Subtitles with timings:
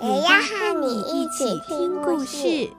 [0.00, 2.70] 也要和你一起听故事。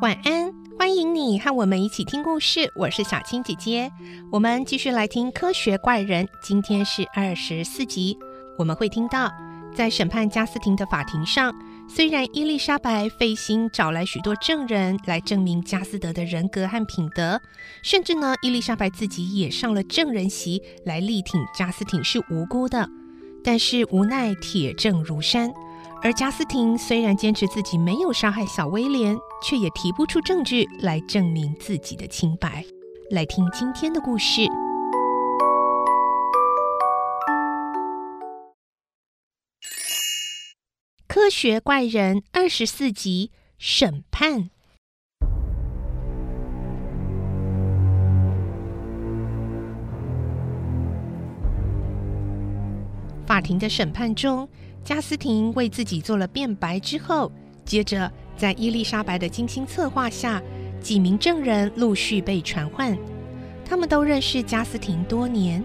[0.00, 2.70] 晚安，欢迎你和我们一起听故事。
[2.76, 3.90] 我是小青姐姐，
[4.30, 6.24] 我们继续来听《科学怪人》。
[6.40, 8.16] 今天是二十四集，
[8.56, 9.28] 我们会听到，
[9.74, 11.52] 在审判加斯廷的法庭上，
[11.86, 17.40] 虽然伊丽莎白费心找来许多证人来证明加斯德的人格和品德，
[17.82, 22.88] 甚至呢，伊丽莎白自己也上了证人席来力挺加斯廷是无辜的，
[23.44, 25.52] 但是无奈铁证如山。
[26.02, 32.64] 而加斯廷虽然坚持自己没有杀害小威廉，却也提不出证据来证明自己的清白。
[33.10, 34.40] 来听今天的故事，
[41.14, 44.50] 《科学怪人》二十四集审判。
[53.24, 54.48] 法庭的审判中。
[54.82, 57.30] 加斯廷为自己做了辩白之后，
[57.64, 60.42] 接着在伊丽莎白的精心策划下，
[60.80, 62.98] 几名证人陆续被传唤。
[63.64, 65.64] 他们都认识加斯廷多年。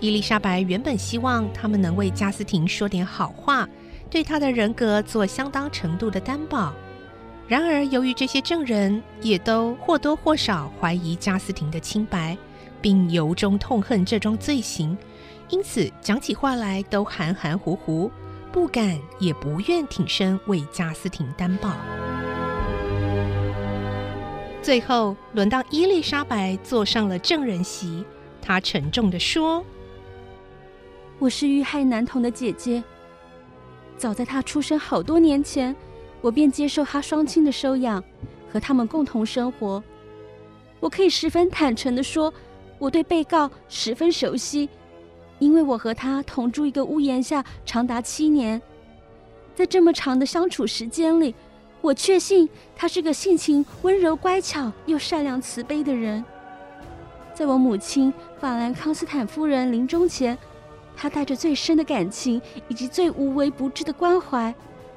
[0.00, 3.68] 伊丽莎白原本希望他们能为加斯廷说点好话，
[4.10, 6.72] 对他的人格做相当程度的担保。
[7.48, 12.36] 然而，由于这些证人也都或多或少怀疑加斯廷的清白，
[12.80, 14.96] 并由衷痛恨这桩罪行，
[15.48, 18.10] 因此讲起话来都含含糊糊。
[18.52, 21.76] 不敢也不愿挺身为加斯廷担保。
[24.62, 28.02] 最后轮到伊丽莎白坐上了证人席，
[28.40, 29.62] 她沉重地说
[31.20, 32.82] ：“我是遇害男童的姐姐。
[33.98, 35.74] 早在他出生好多年前，
[36.20, 38.02] 我便接受他双亲的收养，
[38.52, 39.82] 和他们共同生活。
[40.80, 42.32] 我可以十分坦诚地说，
[42.78, 44.68] 我对被告十分熟悉。”
[45.38, 48.60] 因为我和他同住一个屋檐下长达七年，
[49.54, 51.34] 在这么长的相处时间里，
[51.82, 56.24] 我确信他是个性情温柔乖巧又善良慈悲的人。
[57.34, 60.38] 在我母亲法兰康斯坦夫人临终前，
[60.96, 64.54] 他带着最深的感情以及最无微不至的关怀，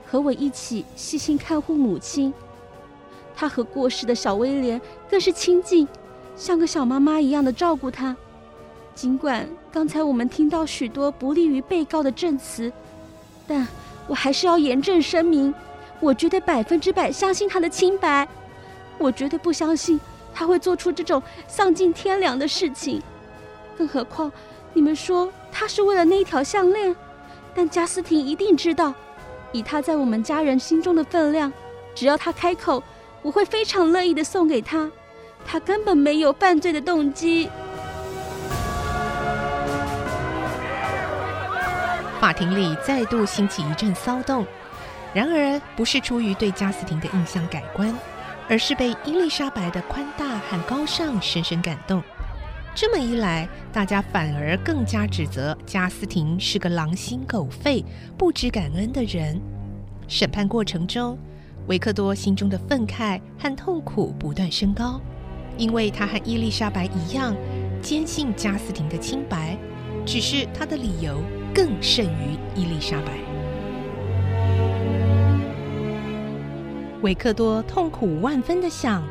[0.10, 2.34] 和我一起细心看护母亲。
[3.36, 5.88] 他和过世的小威廉更是亲近，
[6.36, 8.16] 像个小妈妈一样的照顾他。
[8.96, 12.72] 尽管刚才我们听到许多不利于被告的证词，
[13.48, 13.68] 但
[14.08, 15.54] 我还是要严正声明，
[16.00, 18.28] 我绝对百分之百相信他的清白。
[18.98, 19.98] 我绝对不相信
[20.34, 23.02] 他会做出这种丧尽天良的事情。
[23.78, 24.30] 更何况，
[24.74, 26.96] 你们说他是为了那一条项链，
[27.54, 28.94] 但加斯廷一定知道，
[29.52, 31.52] 以他在我们家人心中的分量，
[31.94, 32.82] 只要他开口，
[33.22, 34.90] 我会非常乐意的送给他。
[35.46, 37.50] 他根本没有犯罪的动机。
[42.20, 44.46] 法庭里再度兴起一阵骚动，
[45.14, 47.98] 然而不是出于对加斯廷的印象改观，
[48.50, 52.04] 而是被伊丽莎白的宽大和高尚深深感动。
[52.76, 57.84] 这么一来，大家反而更加指责加斯廷是个狼心狗肺、
[58.18, 59.40] 不知感恩的人。
[60.08, 61.18] 审判过程中，
[61.68, 65.02] 维克多心中的愤慨和痛苦不断升高，
[65.58, 67.36] 因为他和伊丽莎白一样，
[67.82, 69.58] 坚信加斯廷的清白，
[70.06, 71.22] 只是他的理由。
[71.52, 73.12] 更甚于伊丽莎白。
[77.02, 79.04] 维克多痛苦万分的想：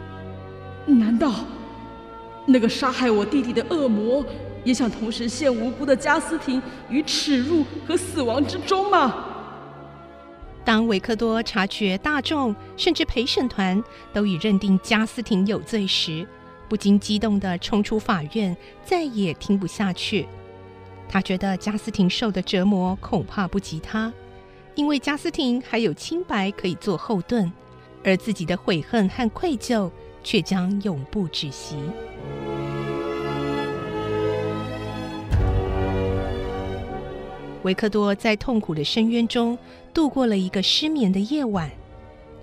[0.87, 1.35] 难道
[2.51, 4.25] 那个杀害我弟弟的恶魔，
[4.65, 9.27] 也想同时陷无辜的加斯廷于耻辱和死亡之中吗？
[10.65, 13.83] 当维克多察觉大众甚至陪审团
[14.15, 16.27] 都已认定加斯廷有罪时，
[16.71, 20.27] 不禁激动地冲出法院，再也听不下去。
[21.07, 24.11] 他觉得加斯廷受的折磨恐怕不及他，
[24.75, 27.53] 因为加斯廷还有清白可以做后盾，
[28.05, 29.91] 而自己的悔恨和愧疚
[30.23, 31.77] 却将永不止息。
[37.63, 39.59] 维克多在痛苦的深渊中
[39.93, 41.71] 度过了一个失眠的夜晚。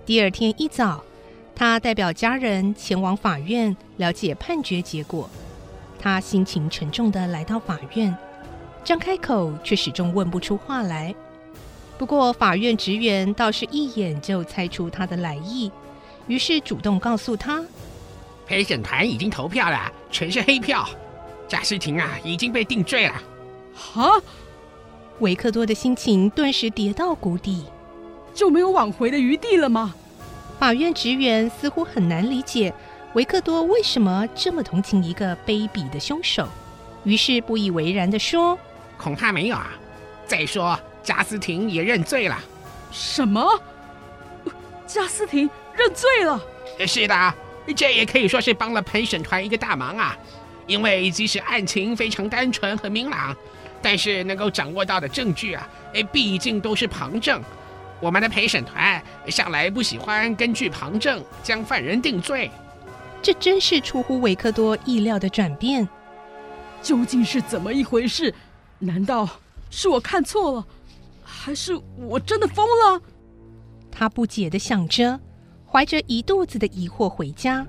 [0.05, 1.03] 第二天一早，
[1.55, 5.29] 他代表家人前往法院了解判决结果。
[5.97, 8.15] 他心情沉重的来到法院，
[8.83, 11.15] 张开口却始终问不出话来。
[11.97, 15.71] 不过法院职员倒是一眼就猜出他的来意，
[16.27, 17.63] 于是主动告诉他：
[18.45, 20.87] 陪审团已经投票了，全是黑票，
[21.47, 23.13] 贾斯廷啊已经被定罪了。
[23.75, 24.21] 哈！
[25.19, 27.65] 维克多的心情顿时跌到谷底。
[28.33, 29.95] 就没有挽回的余地了吗？
[30.59, 32.73] 法院职员似乎很难理解
[33.13, 36.45] 维克多为什么这么同情一个卑鄙的凶手，
[37.05, 38.59] 于是不以为然地说
[38.99, 39.71] ：“恐怕没有啊。
[40.27, 42.37] 再说，贾斯廷也认罪了。
[42.91, 43.57] ”“什么？
[44.85, 46.41] 贾斯廷认罪了
[46.87, 47.33] ？”“是的，
[47.75, 50.17] 这也可以说是帮了陪审团一个大忙啊。
[50.67, 53.35] 因为即使案情非常单纯和明朗，
[53.81, 57.41] 但是能够掌握到的证据啊，哎，毕竟都是旁证。”
[58.01, 62.51] 我们的陪审团向来不喜欢根据旁证将犯人定罪，
[63.21, 65.87] 这真是出乎维克多意料的转变。
[66.81, 68.35] 究竟是怎么一回事？
[68.79, 69.27] 难道
[69.71, 70.65] 是我看错了，
[71.23, 73.01] 还是我真的疯了？
[73.89, 75.17] 他不解地想着，
[75.69, 77.65] 怀着一肚子的疑惑回家。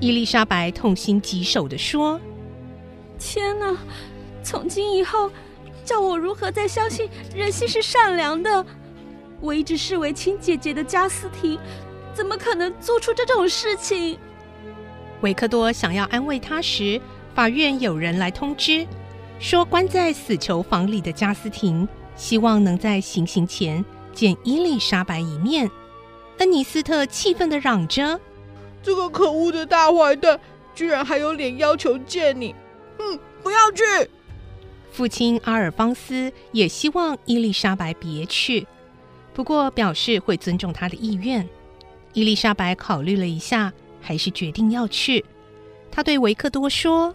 [0.00, 2.20] 伊丽莎白痛心疾首地说。
[3.18, 3.76] 天哪！
[4.44, 5.28] 从今以后，
[5.84, 8.64] 叫我如何再相信人心是善良的？
[9.40, 11.58] 我一直视为亲姐姐的加斯廷，
[12.14, 14.18] 怎么可能做出这种事情？
[15.22, 17.00] 维克多想要安慰她时，
[17.34, 18.86] 法院有人来通知，
[19.38, 25.70] 说关在死囚房里的加斯廷希望能在行刑前见伊丽莎白一面。
[26.38, 28.20] 恩尼斯特气愤地嚷着
[28.82, 30.38] ：“这个可恶的大坏蛋，
[30.74, 32.54] 居然还有脸要求见你！”
[32.98, 34.10] 嗯，不要去。
[34.90, 38.66] 父亲阿尔方斯也希望伊丽莎白别去，
[39.32, 41.48] 不过表示会尊重他的意愿。
[42.12, 45.24] 伊丽莎白考虑了一下，还是决定要去。
[45.90, 47.14] 他对维克多说：“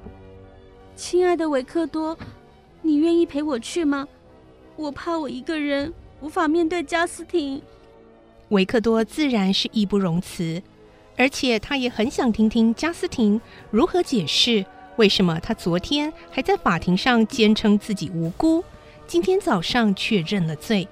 [0.96, 2.18] 亲爱的维克多，
[2.82, 4.08] 你愿意陪我去吗？
[4.76, 5.92] 我怕我一个人
[6.22, 7.62] 无法面对加斯廷。”
[8.50, 10.62] 维克多自然是义不容辞，
[11.18, 13.42] 而且他也很想听听加斯廷
[13.72, 14.66] 如何解释。
[14.98, 18.64] 为什么他昨天还在法庭上坚称自己无辜，
[19.08, 20.88] 今天早上却认了罪？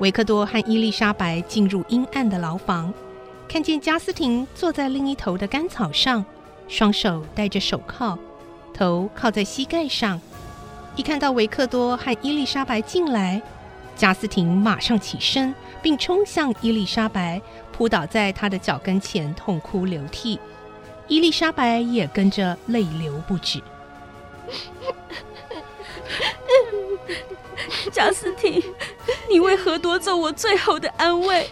[0.00, 2.92] 维克多和伊丽莎白进入阴暗的牢房，
[3.48, 6.24] 看见加斯廷坐在另一头的干草上，
[6.68, 8.18] 双手戴着手铐，
[8.74, 10.20] 头靠在膝盖上。
[10.94, 13.40] 一看到维克多和伊丽莎白进来，
[13.94, 17.40] 加斯廷马上起身，并冲向伊丽莎白。
[17.72, 20.40] 扑倒在他的脚跟前，痛哭流涕。
[21.08, 23.62] 伊丽莎白也跟着泪流不止。
[27.92, 28.62] 贾斯廷，
[29.30, 31.48] 你为何夺走我最后的安慰？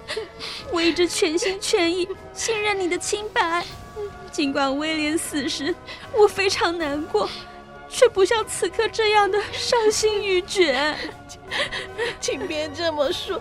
[0.75, 3.65] 我一直全心全意信任你的清白，
[4.33, 5.73] 尽管威廉死时
[6.13, 7.31] 我非常难过，
[7.89, 10.97] 却不像此刻这样的伤心欲绝。
[12.21, 13.41] 请别这么说。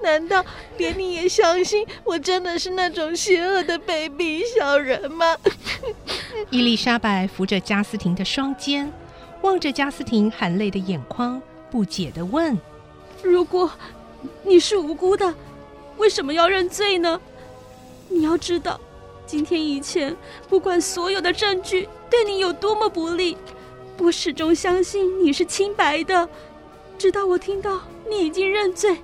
[0.00, 0.44] 难道
[0.78, 5.36] 连你也相信我真的是那种邪恶的卑鄙小人吗？
[6.50, 8.92] 伊丽莎白扶着加斯廷的双肩，
[9.42, 12.56] 望着加斯廷含泪的眼眶，不解的问
[13.24, 13.68] ：“如果
[14.44, 15.34] 你是无辜的，
[15.98, 17.20] 为什么要认罪呢？
[18.08, 18.80] 你要知道，
[19.26, 20.16] 今天以前，
[20.48, 23.36] 不管所有的证据对你有多么不利，
[23.98, 26.28] 我始终相信你是清白的，
[26.98, 28.96] 直到我听到你已经认罪。”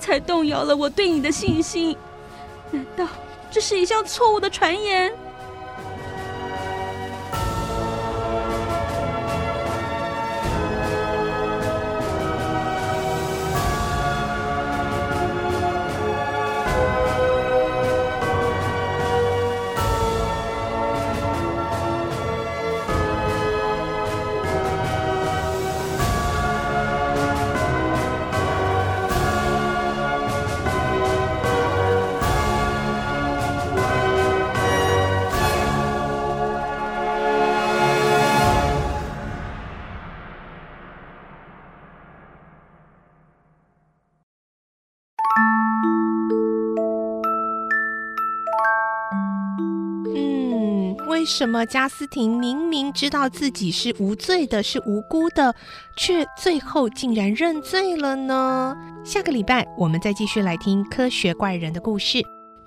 [0.00, 1.96] 才动摇了我对你的信心，
[2.70, 3.08] 难道
[3.50, 5.10] 这是一项错误的传言？
[51.24, 55.54] 为什么加斯廷明明知道自己是无罪的，是无辜的，
[55.96, 58.76] 却最后竟然认罪了呢？
[59.02, 62.22] 下个礼拜我们再继续来听科学怪人的故事，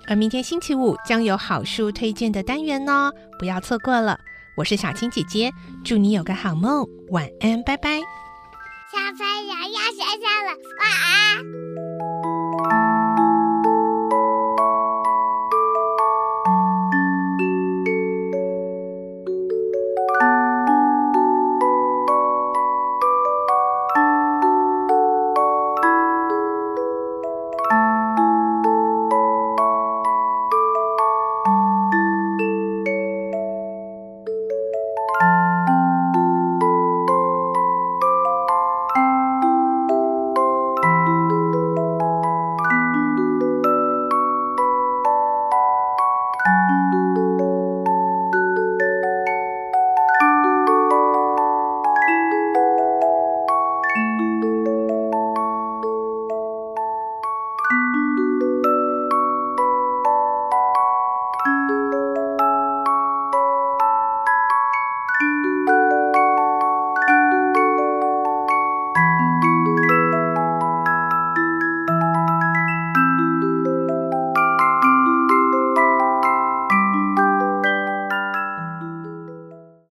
[0.08, 4.18] 而明天星期五将有好书推荐的单元哦，不要错过了。
[4.56, 5.52] 我是小青姐姐，
[5.84, 8.00] 祝你有个好梦，晚安，拜拜。
[8.90, 10.50] 小朋友要睡觉了，
[10.80, 10.90] 晚
[12.90, 12.97] 安。